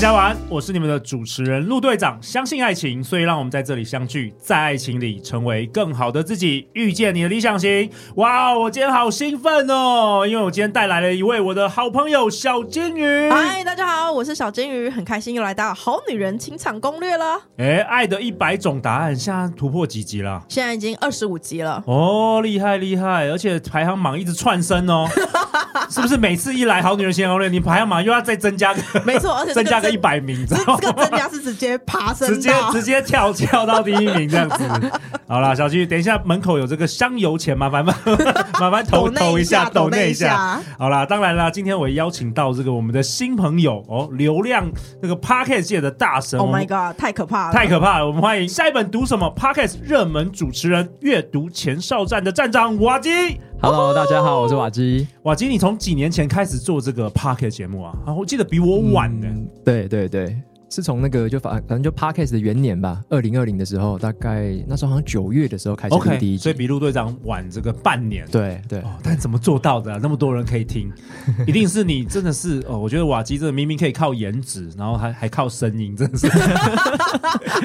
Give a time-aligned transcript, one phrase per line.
[0.00, 2.18] 家晚安，我是你们的主持人陆队长。
[2.22, 7.90] 相信爱情，所以让我们在这里相聚，在爱情里成为更好的自己，遇见你的理想型。
[8.14, 13.28] 哇，我今天好兴奋哦，因为我今天带来了一位我的好朋友小金鱼。
[13.28, 17.38] 嗨， 大家好，我是小金鱼，很开心又来到《好女人情场攻略》了。
[17.58, 20.42] 哎，爱的一百种答案，现在突破几集了？
[20.48, 21.84] 现在已经二十五集了。
[21.86, 25.06] 哦，厉害厉害，而且排行榜一直窜升哦。
[25.90, 28.82] 是不是每次一来《好女人情场攻略》，你排行榜又要再增加个？
[29.04, 34.64] 没错，而且、这个、增加个一百名，这个增加是直接爬升，直接直接跳跳到第一名这样子。
[35.28, 40.60] 好了，小菊，等一下门口有这个香油钱，麻烦麻烦投投一下，抖那一下。
[40.78, 46.38] 好了，当然了，今天我邀请到这个我们的新朋友哦，流量那个 Podcast 界的大神。
[46.38, 48.06] Oh my god，太可怕了，太可怕了！
[48.06, 53.40] 我们欢迎下一本读什么 Podcast 热门主持人，阅读前哨站的站长瓦基。
[53.62, 55.06] Hello，大家好，我是瓦基。
[55.24, 57.92] 瓦基，你从几年前开始做这个 Pocket 节目啊？
[58.06, 59.26] 啊，我记得比我晚呢。
[59.28, 60.34] 嗯、对对对。
[60.70, 68.24] 是从那个就反反正就 Podcast 的元年吧，二零二零的时候，大概那时候好像九月的时候开始录第一集，所以比陆队长晚这个半年。
[68.30, 69.98] 对对、哦，但怎么做到的、啊？
[70.00, 70.88] 那么多人可以听，
[71.44, 72.78] 一定是你真的是哦。
[72.78, 76.28] 我觉得瓦基这个明明可以靠颜值，然后还还靠声音，真的是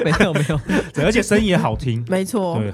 [0.04, 0.60] 没有 没有，
[0.92, 2.56] 对，而且声音也好听，没错。
[2.58, 2.72] 对，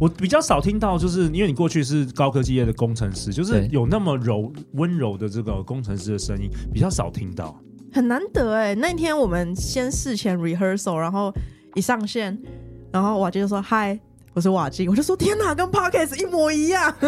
[0.00, 7.54] 我比较少听到，就是因为你过去是高科技业的工程师，就是有那么柔温柔的这个工程师的声音，比较少听到。
[7.94, 11.32] 很难得哎，那天我们先事前 rehearsal，然后
[11.74, 12.36] 一上线，
[12.90, 13.96] 然后瓦基就说：“嗨，
[14.32, 16.92] 我是瓦基。”我就说：“天哪，跟 podcast 一模一样。”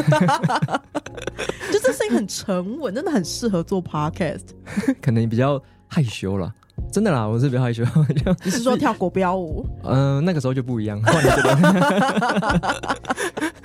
[1.72, 4.44] 就这声音很沉稳，真的很适合做 podcast。
[5.02, 6.54] 可能你比较害羞了。
[6.96, 7.84] 真的啦，我是比较害羞。
[8.42, 9.66] 你是说跳国标舞？
[9.84, 10.98] 嗯、呃，那个时候就不一样。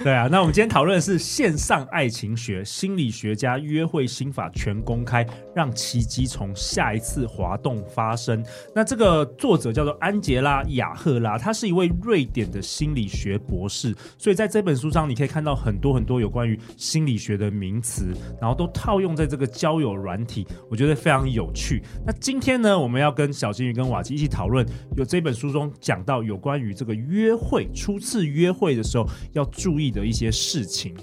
[0.03, 5.25] 对啊，那我们今天讨论的是线上爱情学，心理学家约会心法全公开，
[5.55, 8.43] 让奇迹从下一次滑动发生。
[8.75, 13.95] 那这个作者叫做安杰拉·雅赫拉，他是一位瑞典的心理学博士。
[14.17, 18.07] 所以在这本书上，你可以看到很多很多有关于心理学的名词，
[18.41, 21.81] 然后都套用在这个交友软体，我觉得非常有趣。
[22.05, 24.65] 那今天呢，我们要跟跟小金鱼跟瓦基一起讨论，
[24.97, 30.95] 有这本书中讲到有关于这个约会初次约会的时候要注意的一些事情。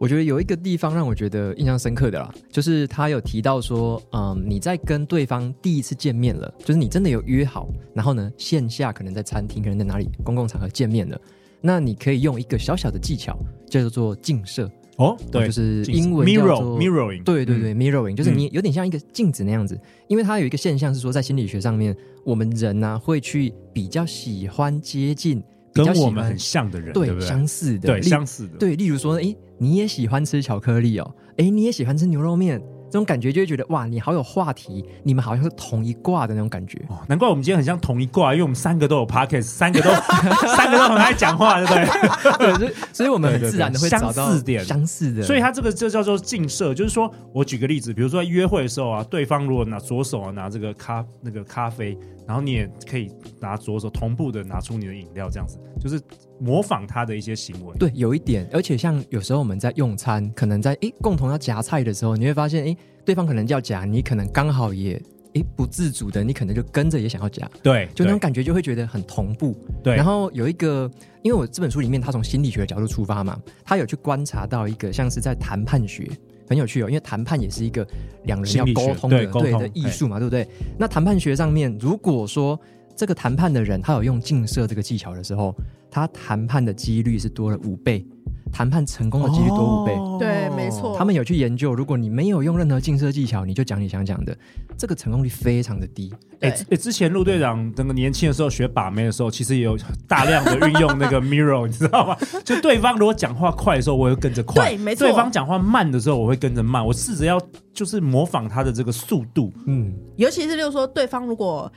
[0.00, 11.20] 我觉得有一个地方让我觉得印象深刻的啦，就是他有提到说，嗯，你在跟对方第一次见面了，就是你真的有约好，然后呢，线下可能在餐厅，可能在哪里公共场合见面了，
[11.60, 13.38] 那你可以用一个小小的技巧，
[13.68, 14.68] 叫做近摄。
[15.00, 27.26] 哦，对，就是英文叫做 mirror，mirroring，对对对，mirroring，就是你有点像一个镜子那样子，嗯，因为它有一个现象是说，在心理学上面，我们人呢，啊，会去比较喜欢接近跟我们很像的人，对，对对？
[27.26, 32.62] 相似的，对，相似的，对，例如说，哎，你也喜欢吃巧克力哦，哎，你也喜欢吃牛肉面。
[32.90, 36.76] 这种感觉就会觉得哇，你好有话题，你们好像是同一挂的那种感觉。
[36.88, 39.90] 哦，难怪我们今天很像同一挂，因为我们三个都有 podcast，三个都
[40.56, 42.68] 三个都很爱讲话，对不对？
[42.68, 45.22] 对，所以我们很自然的会找到相似点，相似的。
[45.22, 51.96] 所以它这个就叫做近射，就是说我举个例子，比如说在约会的时候啊，对方如果拿左手啊拿这个咖那个咖啡，
[52.26, 53.08] 然后你也可以
[53.40, 56.00] 拿左手同步的拿出你的饮料，这样子就是。
[56.42, 62.74] 模仿他的一些行为，对，有一点，而且像有时候我们在用餐，可能在诶共同要夹菜的时候，你会发现诶
[63.04, 64.98] 对方可能要夹，你可能刚好也
[65.34, 69.94] 诶不自主的，你可能就跟着也想要夹，对，就那种感觉就会觉得很同步，对。
[69.94, 70.90] 然后有一个，
[71.22, 76.10] 因为我这本书里面他从心理学的角度出发嘛，他有去观察到一个像是在谈判学
[76.48, 77.86] 很有趣哦，因为谈判也是一个
[78.24, 80.48] 两人要沟通的对，对的艺术嘛，对不对？
[80.78, 82.58] 那谈判学上面，如果说
[83.00, 85.54] 这个谈判的人他有用镜射这个技巧的时候。
[85.92, 88.06] 他谈判的几率是多了五倍，
[88.52, 89.92] 谈判成功的几率多五倍。
[89.94, 90.96] 哦、对，没错。
[90.96, 94.38] 他们有去研究，如果你没有用任何镜射技巧，你就讲你想讲的，
[94.78, 96.14] 这个成功率非常的低。
[96.42, 99.76] 哎、欸欸，之前陆队长那个年轻的时候学把妹的时候，其实也有
[100.06, 102.16] 大量的运用那个 mirror，你知道吗？
[102.44, 105.08] 就对方如果讲话快的时候，我会跟着快；对，没错。
[105.08, 106.86] 对方讲话慢的时候，我会跟着慢。
[106.86, 107.36] 我试着要
[107.74, 109.52] 就是模仿他的这个速度。
[109.66, 111.68] 嗯，尤其是就是说，对方如果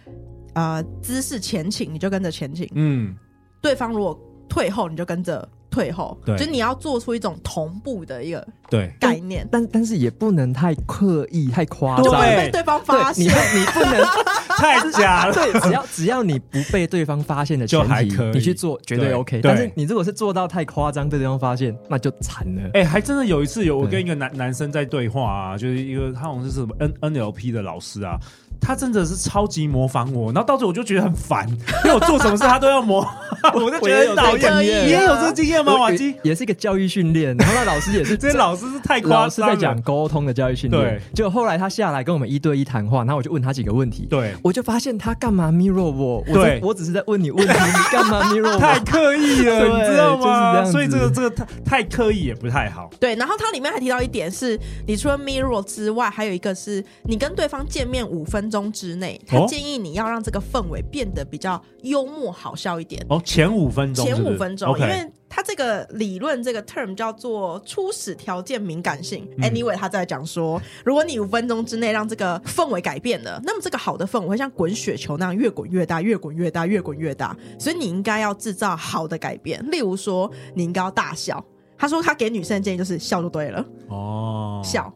[0.53, 2.69] 呃姿势前倾，你就跟着前倾。
[2.75, 3.15] 嗯。
[3.61, 4.19] 对方如果
[4.50, 13.25] 退后，你就跟着退后，对，就你要做出一种同步的一个对概念，但但是也不能太刻意、太夸张，对，被对方发现。
[13.25, 14.05] 你你不能
[14.59, 15.33] 太假了。
[15.33, 19.39] 对，只要只要你不被对方发现的前提，你去做绝对 OK。
[19.41, 22.69] 但是你如果是做到太夸张，被对方发现，那就惨了。
[22.73, 28.19] 哎，还真的有一次有我跟一个男男生在对话啊，就是一个他好像是什么 N NLP 的老师啊。
[28.59, 33.05] 他真的是超级模仿我，然后到最后我就觉得很烦，因为我做什么事他都要模，
[33.53, 34.85] 我就觉得很讨厌。
[34.85, 35.75] 你也有这个经验吗？
[35.75, 40.81] 瓦基也是一个教育训练， 然后那老师也是， 这些老师是太夸张，老师在讲沟通的教育训练。
[40.81, 46.23] 对，就后来他下来跟我们一对一谈话，然后我就问他几个问题，对，我就发现他干嘛 mirror 我？
[46.33, 48.57] 对，我只是在问你问题，你干嘛 mirror 我？
[48.57, 50.63] 太刻意了，你知道吗？
[50.63, 52.89] 所以这个这个太太刻意也不太好。
[53.00, 54.57] 对，然后他里面还提到一点是，
[54.88, 59.19] 你除了 mirror 之外，还有一个是你跟对方见面五分钟之内。
[59.27, 69.27] 他建议你要让这个氛围变得比较幽默好笑一点哦，前五分钟，前五分钟，因为他这个理论这个 term 叫做初始条件敏感性。
[69.39, 77.35] Anyway，他在讲说，如果你五分钟之内让这个氛围改变了，那么这个好的氛围会像滚雪球那样越滚越大，越滚越大，越滚越大。
[77.57, 81.43] 所以你应该要制造好的改变，例如说你应该要大笑。
[81.75, 84.93] 他说他给女生的建议就是笑就对了哦，笑。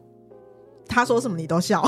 [0.88, 1.82] 他说什么你都笑。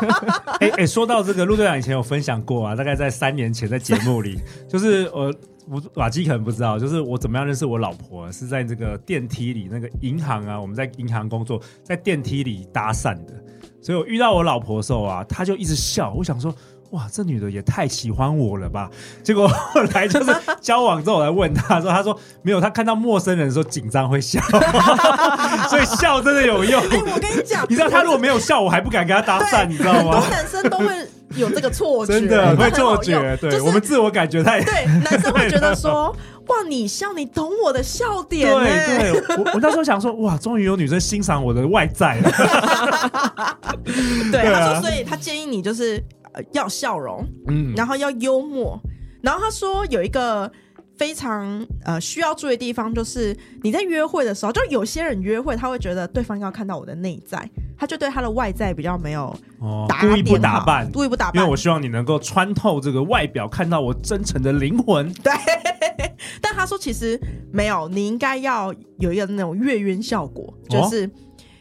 [0.60, 5.32] 哎哎，说到这个，陆队长以前有分享过啊，大概在三年前在节目里， 就是我
[5.68, 13.34] 我瓦基可能不知道，就是我怎么样认识我老婆，是在这个电梯里，那个银行啊，我们在银行工作，在电梯里搭讪的，
[13.80, 16.54] 所以我遇到我老婆的时候啊，她就一直笑，我想说。
[16.90, 18.88] 哇，这女的也太喜欢我了吧！
[19.22, 24.40] 结果后来就是交往之后，我来问她说：“她说没有，她看到陌生人的时候紧张会笑，
[25.68, 30.20] 所以笑真的有用。”哎，我跟你讲，你知道他如果没有笑，我还不敢跟他搭讪，你知道吗？
[30.20, 30.86] 很多男生都会
[31.36, 33.36] 有这个错觉，真的会错觉。
[33.36, 36.16] 对，我们自我感觉太对，男生会觉得说
[36.48, 42.30] ：“哇，你笑，你懂我的笑点。”对对，我我那时候想说：“哇，终于有女生欣赏我的外在了。
[44.32, 46.02] ”对，他说，所以他建议你就是。
[46.52, 48.78] 要笑容，嗯，然后要幽默，
[49.22, 50.50] 然后他说有一个
[50.96, 65.12] 非常呃需要注意的地方，就是你在约会的时候，就有些人约会他会觉得对方要看到我的内在，他就对他的外在比较没有哦，故意不打扮，故意不打扮，因为我希望你能够穿透这个外表，看到我真诚的灵魂。
[65.22, 65.32] 对，
[66.40, 67.20] 但他说其实
[67.52, 71.08] 没有，你应该要有一个那种月晕效果，就是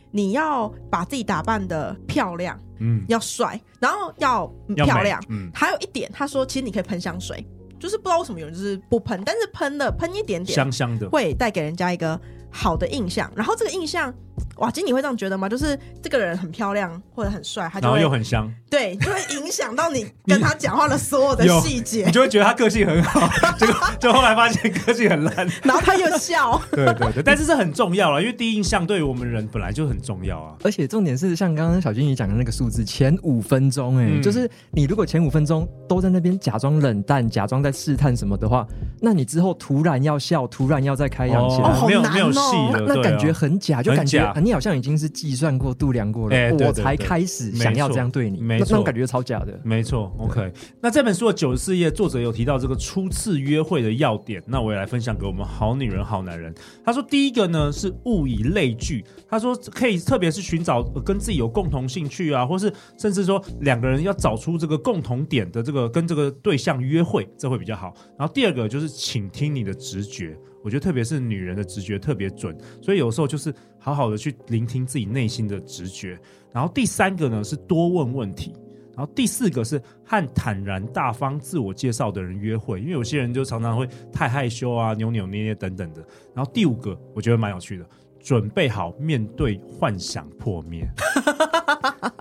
[0.10, 2.60] 你要把自己打扮的漂亮。
[2.80, 5.22] 嗯，要帅，然后要漂亮。
[5.30, 7.46] 嗯，还有一点，他说其实你可以喷香水，
[7.80, 12.20] 就是不知道为什么有人就是不喷，但是喷的喷一点点，香香的，会带给人家一个
[12.52, 13.32] 好的印象。
[13.36, 14.14] 然后这个印象。
[14.60, 15.48] 哇，其实你会这样觉得吗？
[15.48, 23.28] 就是这个人很漂亮或者很帅，他就会，然后又很香，对，就会影响到你跟他讲话的所有的细节，你就会觉得他个性很好，
[23.58, 38.66] 结果就后来发现个性很烂，然后他又笑，对对对，但是这很重要了，因为第一印象对于我们人本来就很重要啊，而且重点是像刚刚小金鱼讲的那个数字，前五分钟，哎，就是你如果前五分钟都在那边假装冷淡，假装在试探什么的话，
[39.02, 42.40] 那你之后突然要笑，突然要再开扬起来，哦，没有没有戏
[42.74, 45.12] 了，那感觉很假，就感觉你好像已经是。
[45.18, 49.60] 计算过、度量过了，欸、我才开始想要这样对你，没错，那种感觉超假的。
[49.64, 50.54] 没错，OK。
[50.80, 56.54] 那这本书的九十四页，作者有提到这个初次约会的要点，那我也来分享给我们好女人、好男人。
[56.86, 67.92] 他说，第一个呢是物以类聚，他说可以特别是寻找跟自己有共同兴趣啊，或是甚至说两个人要找出这个共同点的这个跟这个对象约会，这会比较好。
[68.20, 70.38] 然后第二个就是倾听你的直觉。
[70.68, 76.20] 我觉得特别是女人的直觉特别准，所以有时候就是好好的去聆听自己内心的直觉。
[76.52, 78.52] 然后第三个呢是多问问题，
[78.94, 86.06] 然后第四个是和坦然大方自我介绍的人约会，因为有些人就常常会太害羞啊、扭扭捏捏等等的。
[86.36, 87.86] 然后第五个我觉得蛮有趣的，
[88.20, 90.86] 准备好面对幻想破灭。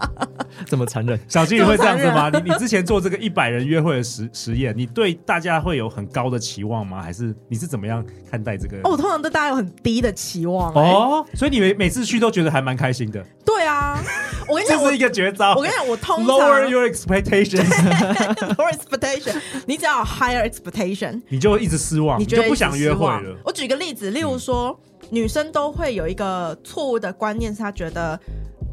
[0.69, 2.29] 这么残忍，小金鱼会这样子吗？
[2.31, 7.01] 你你之前做这个一百人约会的实实验，你对大家会有很高的期望吗？
[7.01, 8.77] 还是你是怎么样看待这个？
[8.79, 13.25] 哦，我通常对大家有很低的期望、欸、哦，所以你每每次去都觉得还蛮开心的。
[13.45, 14.03] 对啊，
[14.49, 15.55] 我跟你讲，这是一个绝招。
[15.55, 23.37] 我跟你讲，我通常 lower your expectations，lower expectation， 你只要有 higher expectation，你就一直失望，你就不想约会了。
[23.45, 28.19] 我举个例子，例如说，嗯、女生都会有一个错误的观念，是她觉得。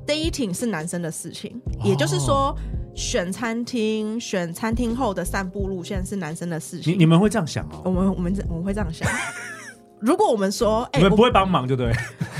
[0.05, 2.55] Dating 是男生的事情，也就是说，
[2.95, 6.93] 选餐厅、选餐厅后的散步路线是男生的事情。
[6.93, 7.81] 你你们会这样想哦？
[7.85, 9.07] 我们我们我们会这样想。
[9.99, 11.93] 如果我们说，哎，我们不会帮忙，就对，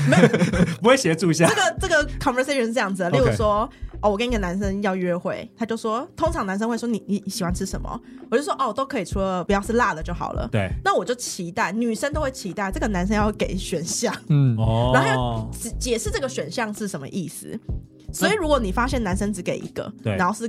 [0.08, 0.28] 没有，
[0.82, 1.48] 不会协助一下。
[1.48, 3.68] 这个这个 conversation 是这样子的，例如说。
[4.04, 7.98] 哦，我跟一个男生要约会，他就说，通常男生会说你你喜欢吃什么？
[8.30, 10.46] 我就说哦，都可以，除了不要是辣的就好了。
[10.52, 17.58] 对，那我就期待女生都会期待这个男生要给选项，嗯哦， 然后要解释这个选项是什么意思。
[18.12, 20.48] 所以如果你发现男生只给一个，对，然后是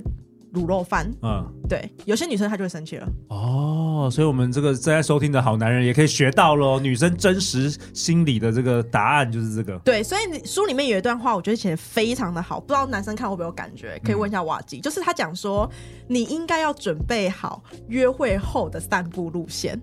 [0.55, 1.12] 卤肉饭。
[1.21, 3.07] 嗯，对，有些女生她就会生气了。
[3.27, 9.77] 哦，所以我们这个正在收听的好男人也可以学到喽，女生真实心理的这个答案就是这个。
[9.79, 14.00] 对，所以你书里面有一段话，我觉得写得非常的好，不知道男生看会不会有感觉？
[14.03, 15.69] 可以问一下瓦吉，嗯、就是他讲说，
[16.07, 19.79] 你应该要准备好约会后的散步路线。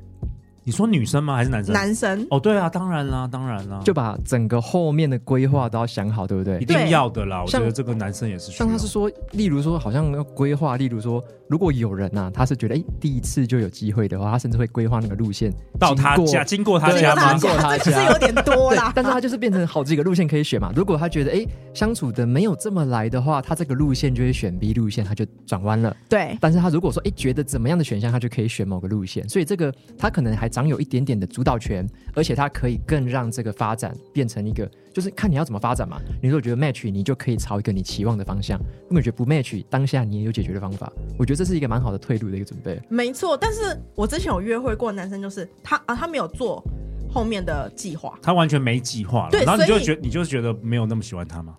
[0.65, 1.35] 你说女生吗？
[1.35, 1.73] 还是男生？
[1.75, 6.59] 男生哦，对啊，当然啦，当然啦，就把整个后面的规划都要想好，对不对？
[6.61, 7.43] 一定要的啦。
[7.43, 8.53] 我觉得这个男生也是。
[8.53, 18.91] 像他是说，例如说，好像要规划，例如说，如果有人呐、啊，他是觉得哎，第一次就有机会的话，他甚至会规划那个路线到他家，经过他家，经过他家，其实有点多啦。
[18.95, 20.73] 但是他就是变成好几个路线可以选嘛。
[20.75, 25.95] 如果他觉得哎，相处的没有这么来的话，他这个路线就会选 B 路线，他就转弯了。
[26.09, 26.39] 对。
[26.41, 29.29] 但是他如果说哎，觉得怎么样的选项，他就可以选某个路线。
[29.29, 31.27] 所以这个他可能还掌有一点点的。
[31.27, 36.01] 主导权，而且他可以更让这个发展变成一个，就是看你要怎么发展嘛。
[36.23, 40.93] 你如果觉得 match，你就可以朝一个你期望的方向；如果你觉得不 match，当下你也有解决的方法。
[41.19, 42.81] 我觉得这是一个蛮好的退路的一个准备。
[42.89, 46.63] 没错，但是我之前有约会过男生，就是他啊，他没有做
[47.11, 49.31] 后面的计划，他完全没计划了。
[49.31, 51.57] 对，然后你就觉你就是觉得没有那么喜欢他吗？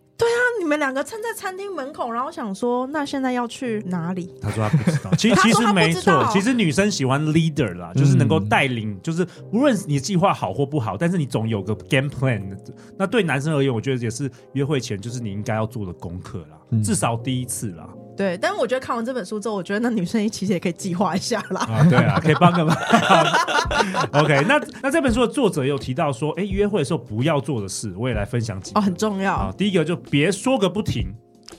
[0.78, 4.34] 两个站在餐厅门口，然后想说，那现在要去哪里？
[4.42, 5.12] 他说他不知道。
[5.18, 12.42] 其实其实没错，其实女生喜欢 leader 啦，就是能够带领，就是无论你计划好或不好，但是你总有个 game plan。
[12.98, 17.88] 那对男生而言，我觉得也是约会前就是你应该要做的功课啦，至少第一次啦。
[18.16, 21.62] 对，但是我觉得看完这本书之后，我觉得那女生其实也可以计划一下啦。
[21.62, 22.76] 啊，对啊，可以帮个忙。
[24.14, 28.80] OK，那那这本书的作者有提到说，哎，约会的时候不要做的事，我也来分享几个。
[28.80, 29.34] 哦，很重要。
[29.34, 31.14] 啊，第一个就别说个不停。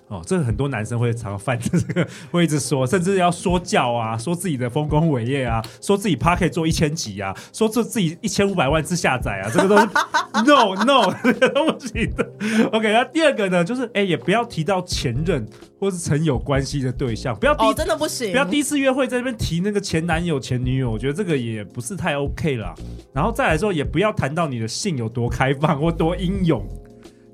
[0.08, 9.86] 哦，这个很多男生会常犯的，这个 会一直说，甚至要说教啊，说自己的丰功伟业啊，说自己 Podcast 可以做一千集啊，说这自己一千五百万次下载啊，这个都是
[10.44, 12.30] no no 这个都不行的。
[12.70, 15.46] OK，那第二个呢，就是哎，也不要提到前任
[15.80, 22.74] 或是曾有关系的对象，不要第、哦、真的不行，不要第一次约会在那边提那个前男友前女友，我觉得这个也不是太 OK 啦。
[23.14, 26.62] 然后再来说，也不要谈到你的性有多开放或多英勇。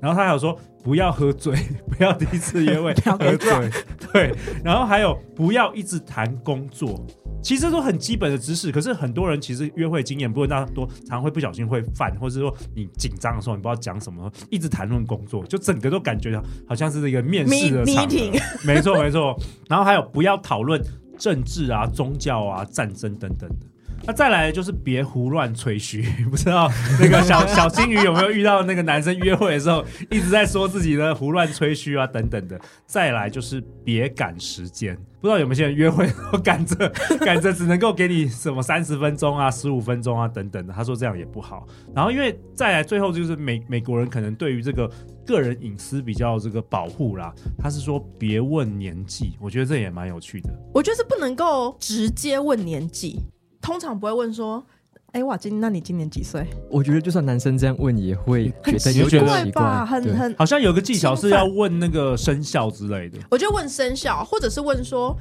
[0.01, 1.55] 然后他还有说，不要喝醉，
[1.87, 3.69] 不要第一次约会 喝醉，
[4.11, 4.35] 对。
[4.63, 6.99] 然后还有不要一直谈工作，
[7.43, 8.71] 其实都很基本的知识。
[8.71, 18.15] 可是很多人其实约会经验不会那么多，常常会不小心会犯，或者说你紧张的时候你不知道讲什么，一直谈论工作，就整个都感觉好像是一个面试的场合。
[18.65, 19.39] 没错没错。
[19.69, 20.81] 然后还有不要讨论
[21.19, 23.67] 政治啊、宗教啊、战争等等的。
[24.05, 32.59] 那再来就是别胡乱吹嘘， 不知道那个小小金鱼有没有遇到那个男生约会的时候一直在说自己的胡乱吹嘘啊等等的。
[32.85, 36.91] 再来就是别赶时间，不知道有没有些人约会都赶着
[37.21, 41.65] 赶着只能够给你什么三十分钟啊、十五分钟啊等等的，他说这样也不好。
[41.95, 44.89] 然后因为再来最后就是美美国人可能对于这个
[45.25, 50.49] 个人隐私比较这个保护啦，他是说别问年纪，我觉得这也蛮有趣的。
[50.73, 53.21] 我觉得是不能够直接问年纪。
[53.61, 54.63] 通常不会问说，
[55.11, 56.47] 哎，哇金，那你今年几岁？
[56.69, 63.19] 我觉得就算男生这样问，也会觉得有点奇怪，很很好像有个技巧是要问那个生肖之类的。
[63.29, 65.15] 我就问生肖，或者是问说，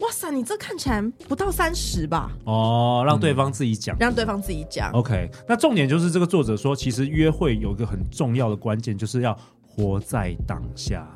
[0.00, 2.30] 哇塞，你这看起来不到三十吧？
[2.44, 4.90] 哦，让对方自己讲，让对方自己讲。
[4.92, 11.08] OK，那重点就是这个作者说，其实约会有一个很重要的关键，就是要活在当下。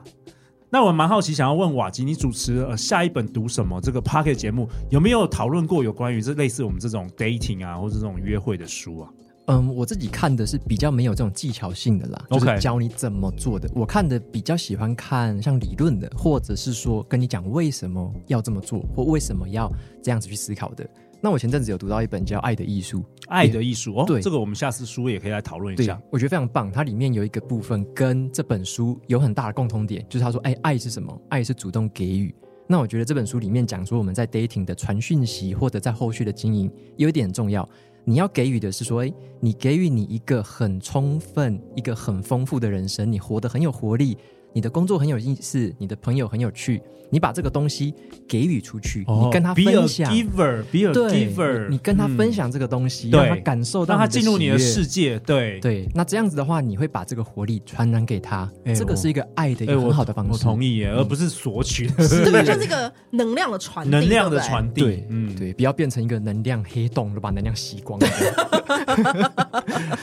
[0.72, 9.10] 那我蛮好奇，想要问瓦吉，你主持呃下一本读什么这个 Podcast 节目，有没有讨论过有关于这类似我们这种 dating 啊，或者这种约会的书啊？
[9.46, 13.68] 嗯，我自己看的是比较没有这种技巧性的啦，就是教你怎么做的。
[13.74, 19.68] 我看的比较喜欢看像理论的，或者是说跟你讲为什么要这么做，或为什么要
[20.00, 20.88] 这样子去思考的。
[21.22, 26.00] 那我前阵子有读到一本叫《爱的艺术》，爱的艺术哦，对，这个我们下次书也可以来讨论一下。
[26.10, 31.20] 我觉得非常棒，它里面有一个部分跟这本书有很大的共通点，就是他说，哎，爱是什么？
[31.28, 32.34] 爱是主动给予。
[32.66, 37.68] 那我觉得这本书里面讲说，我们在 dating 的传讯息或者在后续的经营，有一点很重要，
[38.04, 44.16] 你要给予的是说，哎，你给予你一个很充分、一个很丰富的人生，你活得很有活力。
[44.52, 47.94] 你的工作很有意思，你的朋友很有趣，你把这个东西
[48.28, 55.88] 给予出去，哦、你跟他分享 be a giver，be a giver，你跟他分享这个东西，嗯、让他感受到，让他进入你的世界，对对。
[55.94, 60.30] 那这样子的话，你会把这个活力传染给他，欸、这个是一个爱的一个很好的方式。
[60.30, 62.42] 我，我同意而不是索取的，对吧？
[62.44, 68.00] 就是一个能量的传递，能量的传递，对，嗯，对，不要变成一个能量黑洞，就把能量吸光。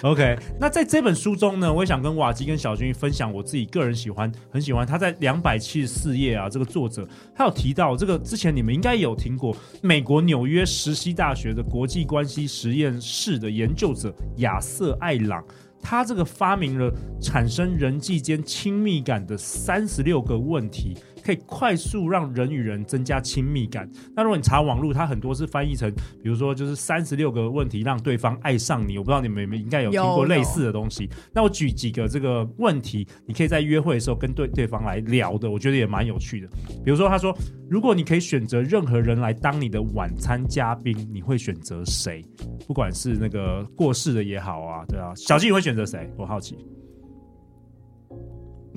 [0.03, 15.43] OK，那在这本书中呢，我也想跟瓦基跟小军分享我自己个人喜欢，很喜欢他在两百七十四页啊，这个作者他有提到这个之前你们应该有听过，美国纽约石溪大学的国际关系实验室的研究者亚瑟艾朗，
[15.81, 16.91] 他这个发明了
[17.21, 20.95] 产生人际间亲密感的三十六个问题。
[21.27, 23.89] 可以快速让人与人增加亲密感。
[24.15, 25.93] 那如果你查网络，它很多是翻译成，
[26.23, 28.97] 比如说就是三十六个问题让对方爱上你。
[28.97, 31.09] 我不知道你们有没有应该有听过类似的东西。
[31.33, 36.47] 那我举几个这个问题，你可以在约会的时候跟对对方来聊的，我觉得也蛮有趣的。
[36.85, 37.37] 比如说，他说，
[37.69, 42.23] 如果你可以选择任何人来当你的晚餐嘉宾，你会选择谁？
[42.65, 46.09] 不管是那个过世的也好啊，对啊，小季你会选择谁？
[46.17, 46.57] 我好奇。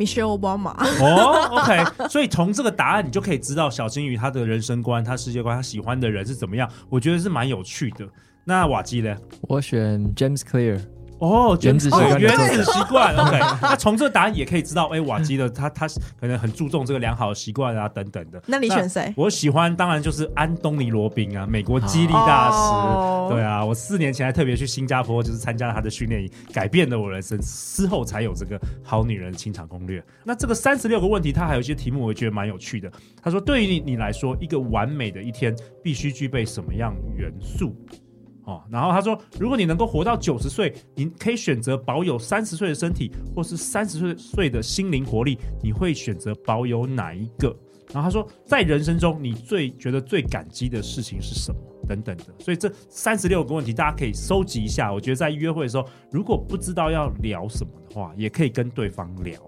[0.00, 6.66] Michelle Obama 哦，OK，所以从这个答案你就可以知道小金鱼他的人生观、他世界观、他喜欢的人是怎么样。
[6.88, 8.08] 我觉得是蛮有趣的。
[8.44, 9.14] 那瓦基呢？
[9.42, 10.80] 我选 James Clear。
[11.20, 13.38] 哦，原子习惯，原子习惯，OK。
[13.62, 15.86] 那从这个答案也可以知道，哎、欸，瓦基的他他
[16.18, 18.42] 可能很注重这个良好的习惯啊，等等的。
[18.46, 19.12] 那你选谁？
[19.16, 22.56] 我喜欢当然就是安东尼罗宾啊，美国激励大师。
[22.56, 27.38] 哦、对啊，我四年前还特别去新加坡，就是参加了他的训练营，改变了我人生。
[27.40, 30.02] 之后才有这个好女人清场攻略。
[30.24, 32.90] 那这个三十六个问题，他还有一些题目，我觉得蛮有趣的。
[33.22, 37.74] 他说，对于你你来说，一个完美的一天必须具备什么样元素？
[38.44, 47.54] 哦，然后他说，如果你能够活到九十岁，你可以选择保有三十岁的身体，或是三十岁岁的心灵活力，你会选择保有哪一个？
[47.92, 51.60] 然后他说，在人生中，你最觉得最感激的事情是什么？
[51.88, 52.24] 等等的。
[52.38, 54.92] 所以这三十六个问题，大家可以收集一下。
[54.92, 59.40] 我觉得在约会的时候，如果不知道要聊什么的话，也可以跟对方聊。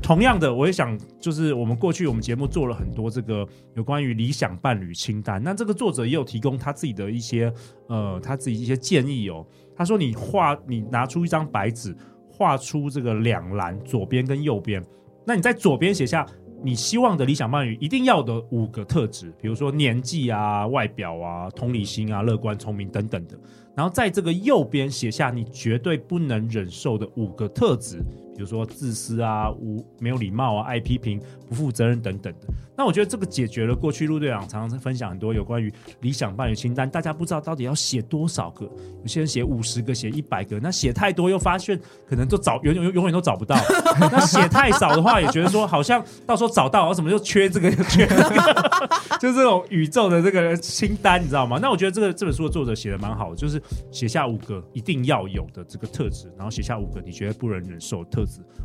[0.00, 5.42] 同样的，我也想，就是我们过去我们节目做了很多这个有关于理想伴侣清单。
[5.42, 7.52] 那这个作者也有提供他自己的一些
[7.88, 9.46] 呃，他自己一些建议哦。
[9.76, 11.94] 他说：“你画，你拿出一张白纸，
[12.26, 14.82] 画出这个两栏，左边跟右边。
[15.26, 16.26] 那你在左边写下
[16.62, 23.38] 你希望的理想伴侣一定要的五个特质，比如说年纪啊、外表啊、同理心啊、乐观、聪明等等的。
[23.76, 28.02] 然后在这个右边写下你绝对不能忍受的五个特质。”
[28.38, 32.46] 比如说自私啊、无没有礼貌啊、爱批评、不负责任等等的。
[32.76, 38.64] 那我觉得这个解决了过去陆队长常常分享很多有关于理想伴侣清单，大家不知道到底要写多少个，
[39.02, 41.76] 有些人写五十个、写一百个，那写太多又发现
[42.08, 43.56] 可能都找永永永远都找不到。
[43.98, 51.58] 那写太少的话，也觉得说好像到时候找到，我怎么又缺这个缺那个， 就这种宇宙的这个清单，你知道吗？
[51.60, 58.24] 那我觉得这个这本书的作者写的蛮好的，就是写下五个一定要有的这个特质，然后写下五个你觉得不能忍受的特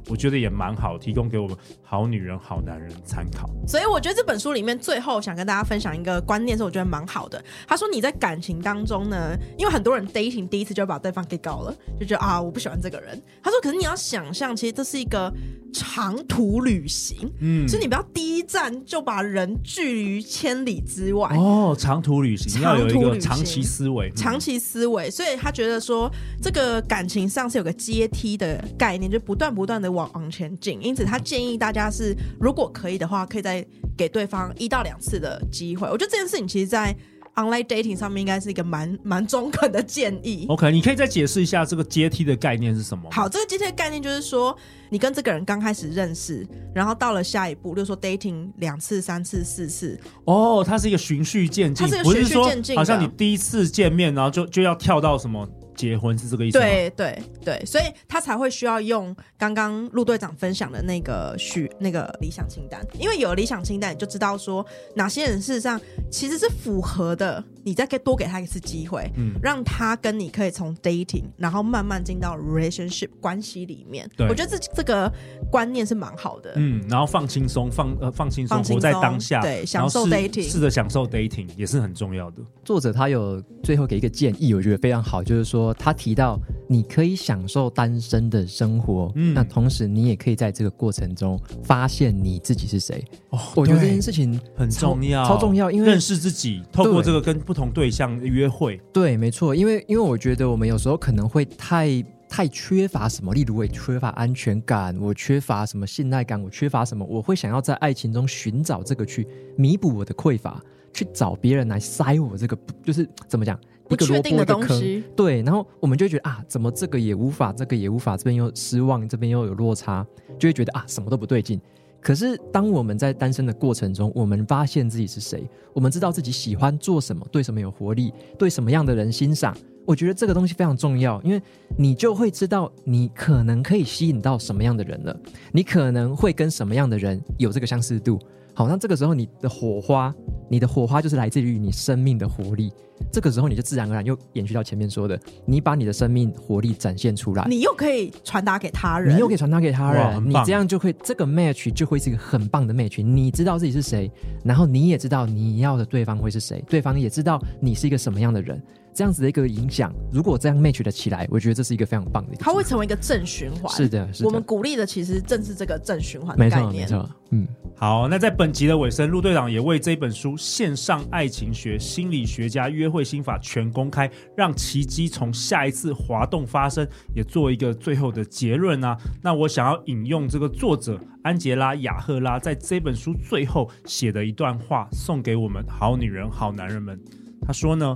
[0.10, 3.50] 我觉得也蛮好，提供给我们好女人、好男人参考。
[3.66, 7.42] 所以我觉得这本书里面最后想跟大家分享一个观念是，我觉得蛮好的。
[7.66, 13.22] 他说你在感情当中呢，因为很多人 dating 第一次就把对方给搞了，就觉得啊我不喜欢这个人。
[13.42, 15.32] 他说，可是你要想象，其实这是一个
[15.74, 21.30] 长途旅行，嗯，所以你不要第一站就把人拒于千里之外。
[21.38, 25.10] 哦，长途旅行，长途旅行要有一个长期思维，嗯、长期思维。
[25.10, 29.54] 所以他觉得说，这个感情上是有个阶梯的概念，就不断。
[29.54, 33.64] 不断的往往前进，因此他建议大家是，如果可以的话，可以再
[33.96, 35.88] 给对方一到两次的机会。
[35.90, 36.96] 我觉得这件事情其实，在
[37.36, 40.46] online dating 上面应该是一个蛮蛮中肯的建议。
[40.50, 43.10] OK，你可以再解释一下这个阶梯的概念是什么？
[43.12, 44.56] 好，这个阶梯的概念就是说，
[44.90, 50.00] 你跟这个人刚开始认识，然后到了下一步，比如说 dating 两次、三次、四次。
[50.26, 55.48] 哦，它是一个循序渐进，它是一个循序渐进，好像你第一次见面，然后就就要跳到什么？
[55.76, 56.60] 结婚是这个意思？
[56.60, 65.80] 对对对，所以他才会需要用刚刚陆队长分享的那个许那个理想清单，因为有了理想清单，你就知道说哪些人事实上
[66.12, 74.10] 其实是符合的，你再给多给他一次机会，嗯，让他跟你可以从 dating，然后慢慢进到 relationship 关系里面。
[74.16, 75.12] 对，我觉得这这个
[75.52, 82.42] 观念是蛮好的，嗯，然后放轻松，放呃放轻松，活在当下，对，享受 dating，试着享受 dating 也是很重要的。
[82.64, 85.74] 作者他有最后给一个建议，我觉得非常好，就是说。
[85.76, 86.40] 他提到，
[86.74, 93.06] 你可以享受单身的生活，嗯，那同时你也可以在这个过程中发现你自己是谁。
[93.30, 110.60] 哦，我觉得这件事情很重要，超重要，因为认识自己，透过这个跟不同对象约会，对，没错，因为因为我觉得我们有时候可能会太太缺乏什么，例如我缺乏安全感，我缺乏什么信赖感，我缺乏什么，我会想要在爱情中寻找这个去弥补我的匮乏，
[110.92, 113.60] 去找别人来塞我这个，就是怎么讲？
[113.96, 120.06] 不确定的东西，对，然后我们就会觉得啊，怎么这个也无法，这个也无法，这边又失望，这边又有落差，
[120.40, 121.60] 就会觉得啊，什么都不对劲。
[122.02, 131.42] 可是当我们在单身的过程中，我们发现自己是谁，我们知道自己喜欢做什么，对什么有活力，对什么样的人欣赏，我觉得这个东西非常重要，因为
[131.78, 135.18] 你就会知道你可能可以吸引到什么样的人了，
[135.54, 138.20] 你可能会跟什么样的人有这个相似度。
[138.54, 140.14] 好，那这个时候你的火花，
[140.50, 142.72] 你的火花就是来自于你生命的活力。
[143.12, 153.04] 这个时候你就自然而然又延续到前面说的，你把你的生命活力展现出来，你又可以传达给他人，你又可以传达给他人，你这样就会这个 match 就会是一个很棒的 match。
[153.04, 154.10] 你知道自己是谁，
[154.44, 158.62] 然后你也知道你要的对方会是谁，对方也知道你是一个什么样的人。
[158.94, 162.36] 这样子的一个影响，如果这样 match 的起来，我觉得这是一个非常棒的。
[162.38, 163.74] 它会成为一个正循环。
[163.74, 164.28] 是的，是的。
[164.28, 166.84] 我们鼓励的其实正是这个正循环的概念。
[166.84, 167.10] 没错，没错。
[167.32, 178.96] 嗯，好，那在本集的尾声，陆队长也为这本书《线上爱情学：心理学家约会心法全公开》，让奇迹从下一次滑动发生，也做一个最后的结论啊。
[179.24, 187.00] 那我想要引用这个作者安杰拉·雅赫拉在这本书最后写的一段话，送给我们好女人、好男人们。
[187.46, 187.96] 他说呢，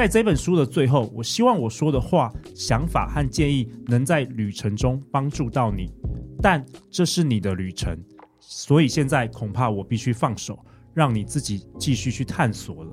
[0.00, 5.92] 在这本书的最后，我希望我说的话、想法和建议能在旅程中帮助到你，
[6.40, 7.94] 但这是你的旅程，
[8.38, 10.58] 所以现在恐怕我必须放手，
[10.94, 12.90] 让你自己继续去探索了。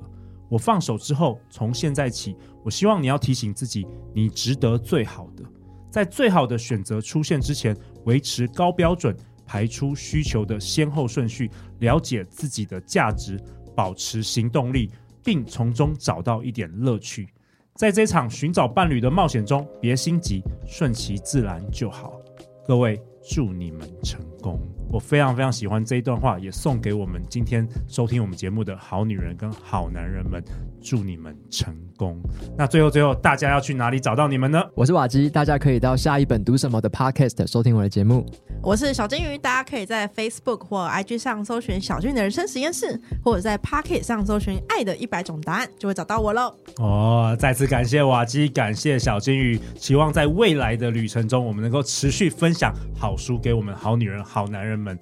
[0.50, 5.42] 我放手之后，从现在起，我希望你要提醒自己，你值得最好的，
[5.90, 9.16] 在最好的选择出现之前，维持高标准，
[9.46, 13.42] 排出需求的先后顺序，了解自己的价值，
[13.74, 14.90] 保持行动力。
[15.22, 17.28] 并从中找到一点乐趣，
[17.74, 22.20] 在这场寻找伴侣的冒险中，别心急，顺其自然就好。
[22.66, 23.00] 各位，
[23.30, 24.60] 祝你们成功！
[24.90, 30.42] 我非常非常喜欢这一段话，也送给我们今天收听我们节目的好女人跟好男人们，
[30.82, 32.18] 祝你们成功。
[32.56, 34.62] 那最后最后，大家要去哪里找到你们呢？
[34.74, 38.24] 我是瓦基，大家可以到下一本读什么的 Podcast 收听我的节目。
[38.62, 46.52] 我是小金鱼，大家可以在 Facebook 或 IG 上搜寻“小金的人生实验室”，或者在 Pocket 上搜寻“爱的一百种答案”，就会找到我喽。
[46.78, 54.78] 哦，再次感谢瓦基，感谢小金鱼，期望在未来的旅程中，我们能够持续分享好书给我们好女人、好男人。
[54.78, 54.96] 们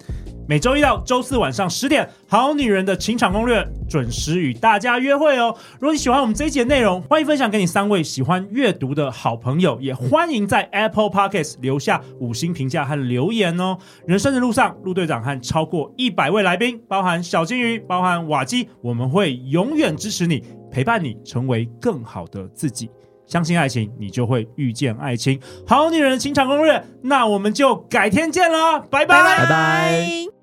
[0.47, 5.55] 每周一到周四晚上十点，《好女人的情场攻略》准时与大家约会哦。
[5.73, 13.77] 如果你喜欢我们这一集的内容，欢迎分享给你三位喜欢阅读的好朋友，也欢迎在 Apple Podcast 留下五星评价和留言哦。
[14.05, 22.89] 人生的路上，陆队长和超过一百位来宾，包含小金鱼，包含瓦基，我们会永远支持你，陪伴你成为更好的自己。
[23.25, 25.37] 相信爱情，你就会遇见爱情。
[25.67, 30.36] 好女人的情场攻略，那我们就改天见了，拜拜，拜拜。